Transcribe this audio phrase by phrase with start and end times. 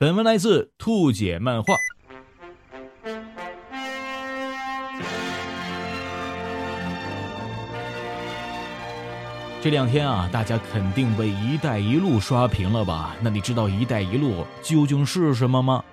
[0.00, 1.74] 本文来自兔姐漫画。
[9.60, 13.14] 这两天啊，大家肯定被“一带一路”刷屏了吧？
[13.20, 15.84] 那你知道“一带一路”究竟是什么吗？“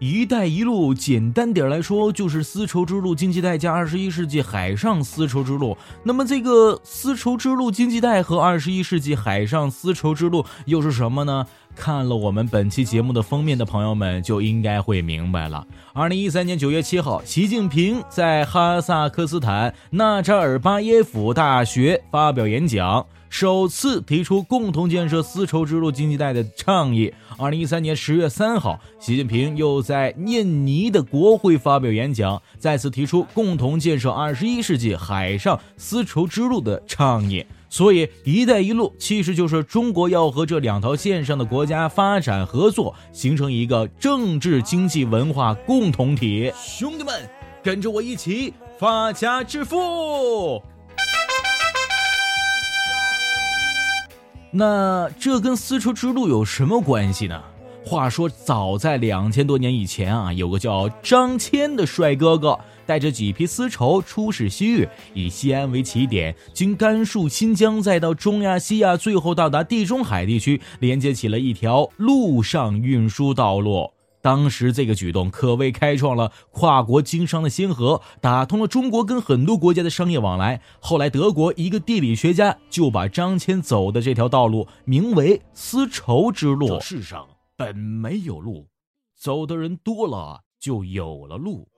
[0.00, 5.78] 一带一路”简单点来说，就是丝绸之路经济带加二十一世纪海上丝绸之路。
[6.02, 11.46] 那么，这个丝绸之路经济带和二十一世纪海上丝绸之路又是什么呢？
[11.76, 15.66] 看了我们本期节目的封面的朋友们就应该会明白了。
[15.92, 27.12] 二零一三年九月七号，习近平在哈萨克斯坦纳扎尔巴耶夫大学发表演讲，首次提出共同建设丝绸之路经济带的倡议。
[27.36, 37.44] 二零一三年十月三号，习近平又在印尼的国会发表演讲，再次提出共同建设二十一世纪海上丝绸之路的倡议。
[37.74, 46.52] 所以，“一带一路”其实就是中国要和这两条线上的国家发展合作，形成一个政治、经济、文化共同体。
[46.56, 47.28] 兄弟们，
[47.64, 50.62] 跟着我一起发家致富！
[54.52, 57.42] 那这跟丝绸之路有什么关系呢？
[57.84, 62.58] 话说，早在两千多年以前啊，有个叫张骞的帅哥哥。
[62.86, 73.90] 带着几批丝绸出使西域，以西安为起点，经甘肃、新疆，再到中亚、西亚，最后到达地中海地区，连接起了一条陆上运输道路。
[74.20, 80.60] 当时这个举动可谓开创了跨国经商的先河，打通了中国跟很多国家的商业往来。
[80.78, 86.78] 后来，德国一个地理学家就把张骞走的这条道路名为丝绸之路。
[86.82, 87.26] 世上
[87.56, 88.68] 本没有路，
[89.16, 91.68] 走的人多了，就有了路。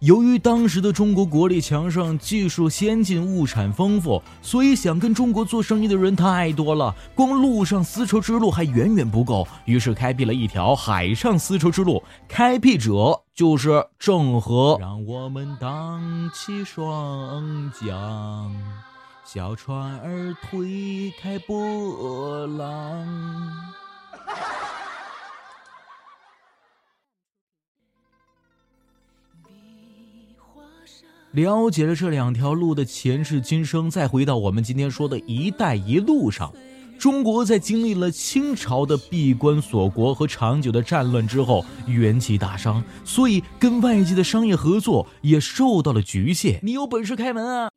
[0.00, 9.44] 由于当时的中国国力强盛、技术先进、物产丰富，所以想跟中国做生意的人太多了，光陆上丝绸之路还远远不够。
[9.64, 14.76] 于是开辟了一条海上丝绸之路，开辟者就是郑和。
[14.78, 18.54] 让我们荡起双桨，
[19.30, 23.06] 小船儿推开波浪。
[31.32, 36.50] 了解了这两条路的前世今生，再回到我们今天说的一带一路上，
[36.98, 46.60] 中国在经历了清朝的闭关锁国和长久的战乱之后，元气大伤，所以跟外界的商业合作也受到了局限。
[46.62, 47.68] 你有本事开门啊！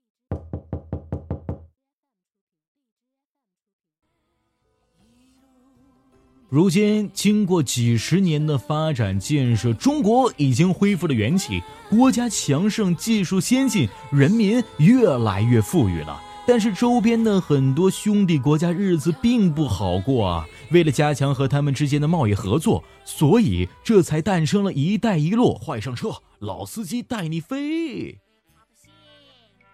[6.52, 16.22] 如今，经过几十年的发展建设，中国已经恢复了元气，国家强盛，技术先进，人民越来越富裕了。
[16.46, 20.46] 但是，周边的很多兄弟国家日子并不好过啊！
[20.72, 25.58] 为了加强和他们之间的贸易合作，所以这才诞生了一带一路。
[25.64, 26.10] 快上车，
[26.40, 28.20] 老司机带你飞。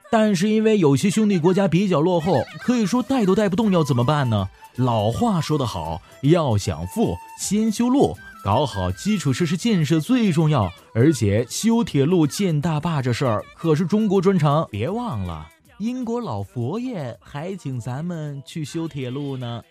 [0.10, 4.48] 但是，因为有些兄弟国家比较落后，可以说带都带不动，要怎么办呢？
[4.78, 10.72] 老话说得好，要想富，先修路，搞好基础设施建设最重要。
[10.94, 14.68] 而且修铁路、建大坝这事儿可是中国专长。
[14.72, 15.46] 别忘了，
[15.80, 19.62] 英国老佛爷还请咱们去修铁路呢。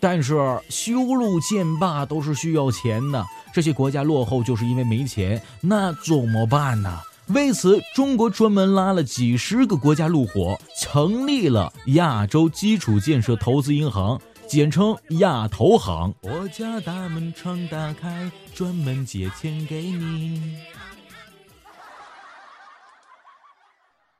[0.00, 0.34] 但是
[0.68, 3.24] 修路建坝都是需要钱的，
[3.54, 7.00] 这些国家落后就是因为没钱，那怎么办呢？
[7.28, 16.14] 为此，中国专门拉了几十个国家入伙，成立了亚洲基础建设投资银行，简称亚投行。
[16.22, 20.56] 我家大门常打开，专门借钱给你。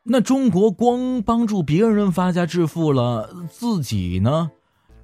[0.02, 4.50] 那中国光帮助别人发家致富了，自己呢？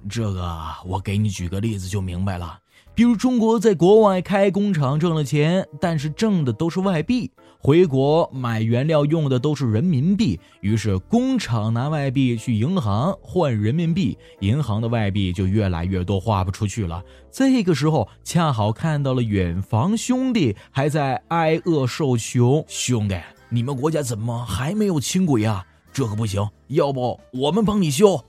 [0.09, 2.59] 这个我给你举个例子就明白了。
[2.95, 17.03] 比如中国在国外开工厂挣了钱，但是挣的都是外币，回国买原料用的都是人民币，于是工厂拿外币去银行换人民币，银行的外币就越来越多，花不出去了。
[17.31, 23.19] 这个时候恰好看到了远房兄弟还在挨饿受穷，兄弟，
[23.49, 25.65] 你们国家怎么还没有轻轨啊？
[25.91, 28.23] 这可不行，要不我们帮你修。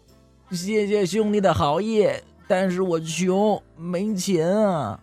[0.52, 2.06] 谢谢兄弟的好意。
[2.46, 5.00] 但是我穷，没钱啊。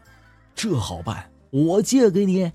[0.54, 2.52] 这好办，我借给你。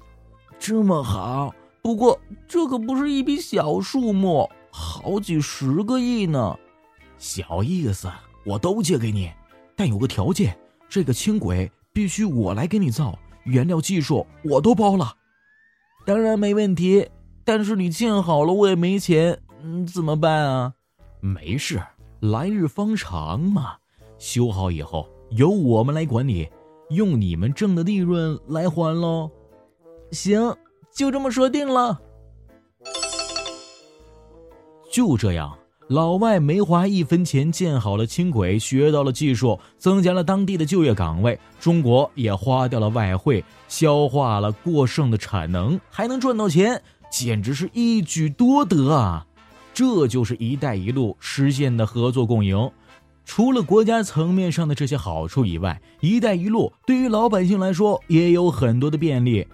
[0.58, 2.18] 这么好，不过
[2.48, 6.56] 这可不是一笔小数目，好几十个亿呢。
[7.18, 8.10] 小意思，
[8.44, 9.30] 我都借给你，
[9.74, 10.56] 但有个条件，
[10.88, 15.14] 这个轻轨必须我来给你造，原料技术我都包了。
[16.06, 17.08] 当然没问题，
[17.44, 20.74] 但是你建好了，我也没钱，嗯，怎么办啊？
[21.20, 21.82] 没事，
[22.20, 23.76] 来日方长嘛。
[24.18, 26.48] 修好以后由我们来管理，
[26.90, 29.30] 用你们挣的利润来还喽。
[30.12, 30.54] 行，
[30.94, 32.00] 就这么说定了。
[34.90, 35.58] 就这样。
[35.88, 41.38] 老外没花一分钱建好了轻轨，学到了技术，增加了当地的就业岗位。
[41.60, 49.24] 中国也花掉了外汇，消化了过剩的产能，还能赚到钱，简直是一举多得啊！
[49.72, 52.68] 这就是“一带一路”实现的合作共赢。
[53.26, 59.46] 除了国家层面上的这些好处以外，“一带一路”对于老百姓来说也有很多的便利，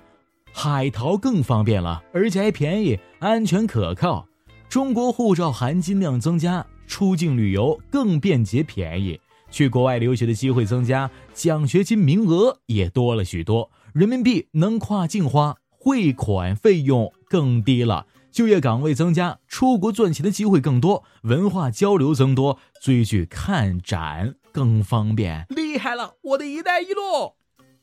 [0.52, 4.28] 海淘更方便了，而且还便宜、安全、可靠。
[4.68, 9.18] 中国护照含金量增加，出境旅游更便捷便宜，
[9.50, 25.44] 去国外留学的机会增加，奖学金名额也多了许多，人民币能跨境花，汇款费用更低了，就业岗位增加，出国赚钱的机会更多，文化交流增多，追剧看展更方便。
[25.50, 27.34] 厉害了，我的一带一路！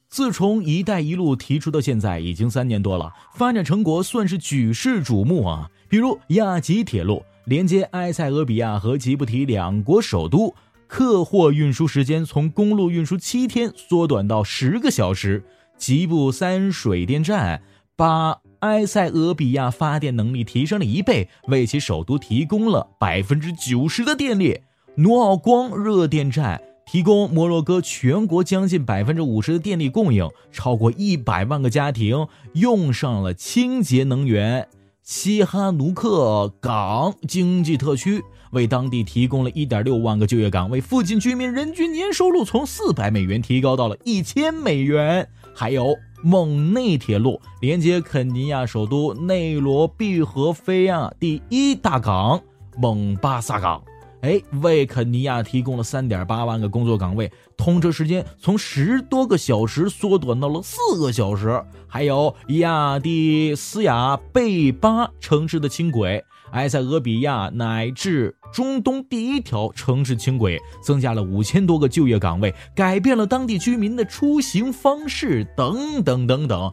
[0.09, 5.69] 自从“一带一路”提出到现在已经三年多了，发展成果算是举世瞩目啊。
[5.87, 10.55] 比如亚吉铁路连接埃塞俄比亚和吉布提两国首都，
[10.87, 15.43] 客货运输时间从公路运输七天缩短到十个小时；
[15.77, 17.61] 吉布三水电站
[17.95, 24.61] 把埃塞俄比亚发电能力提升了一倍，为其首都提供了百分之九十的电力；
[24.95, 26.61] 努奥光热电站。
[26.91, 34.67] 提供摩洛哥全国将近百分之五十的电力供应，超过一百万个家庭用上了清洁能源。
[35.03, 45.29] 西哈努克港经济特区为当地提供了一点六万个就业岗位，附近居民人均年收入从四百美元提高到了一千美元。
[45.53, 52.41] 还有蒙内铁路连接肯尼亚首都内罗毕和菲亚第一大港
[52.77, 53.81] 蒙巴萨港。
[54.21, 61.63] 哎，为肯尼亚提供了三点八万个工作岗位，通车时间从十多个小时缩短到了四个小时。
[61.87, 66.21] 还有亚的斯亚贝巴城市的轻轨，
[66.51, 76.71] 埃塞俄比亚乃至中东第一条城市轻轨，增加了五千多个就业岗位，改变了当地居民的出行方式，等等等等。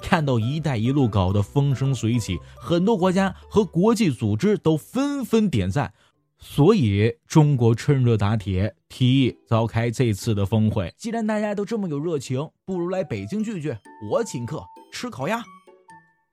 [0.00, 5.92] 看到“一带一路”搞得风生水起，很多国家和国际组织都纷纷点赞，
[6.38, 10.94] 所以中国趁热打铁，提议召开这次的峰会。
[10.96, 13.76] 既然大家都这么有热情，不如来北京聚聚，
[14.12, 14.62] 我请客
[14.92, 15.42] 吃烤鸭。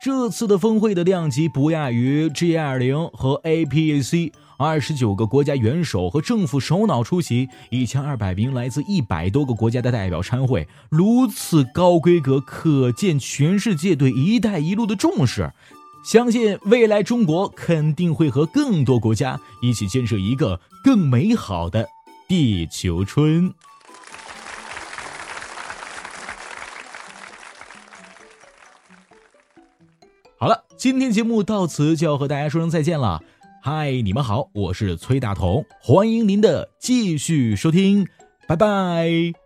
[0.03, 4.33] 这次的峰会的量级不亚于 G20 和 APEC。
[4.57, 15.49] 二十九个国家元首和政府首脑出席，一千二百名来自一百多个国家的代表参会，如此高规格，可见全世界对“一带一路”的重视。
[16.03, 21.87] 相信未来中国肯定会和更多国家一起建设一个更美好的
[22.27, 23.53] 地球村。
[30.83, 33.23] 今天节目到此就要和大家说声再见了。
[33.61, 38.05] 嗨，你们好，我是崔大同，欢迎您的继续收听，
[38.49, 39.42] 拜拜。